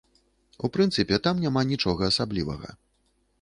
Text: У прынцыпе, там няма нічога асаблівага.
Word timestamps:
У 0.67 0.69
прынцыпе, 0.77 1.19
там 1.27 1.43
няма 1.43 1.61
нічога 1.73 2.01
асаблівага. 2.15 2.69